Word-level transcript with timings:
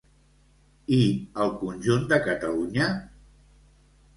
I 0.95 1.01
al 1.45 1.53
conjunt 1.65 2.09
de 2.15 2.19
Catalunya? 2.29 2.89